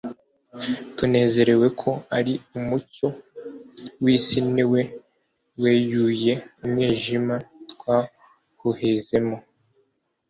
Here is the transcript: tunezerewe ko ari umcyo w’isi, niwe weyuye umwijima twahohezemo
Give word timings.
tunezerewe 0.95 1.67
ko 1.81 1.89
ari 2.17 2.33
umcyo 2.57 3.07
w’isi, 4.03 4.37
niwe 4.53 4.81
weyuye 5.61 6.33
umwijima 6.63 7.35
twahohezemo 7.71 9.37